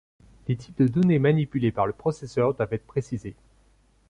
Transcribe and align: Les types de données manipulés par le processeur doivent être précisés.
Les 0.47 0.55
types 0.55 0.79
de 0.81 0.87
données 0.87 1.19
manipulés 1.19 1.71
par 1.71 1.85
le 1.85 1.93
processeur 1.93 2.55
doivent 2.55 2.73
être 2.73 2.87
précisés. 2.87 3.35